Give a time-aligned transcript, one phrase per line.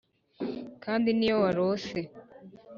[0.83, 1.99] kandi niyo warose